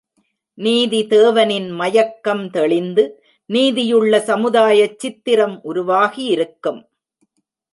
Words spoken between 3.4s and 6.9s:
நீதியுள்ள சமுதாயச் சித்திரமும் உருவாகியிருக்கும்!